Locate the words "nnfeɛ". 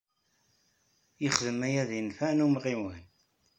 2.03-2.31